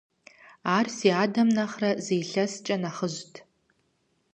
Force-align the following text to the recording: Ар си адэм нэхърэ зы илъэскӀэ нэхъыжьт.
Ар 0.75 0.87
си 0.95 1.07
адэм 1.23 1.49
нэхърэ 1.57 1.91
зы 2.05 2.15
илъэскӀэ 2.23 2.75
нэхъыжьт. 2.81 3.33